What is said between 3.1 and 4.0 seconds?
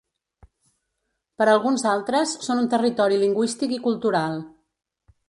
lingüístic i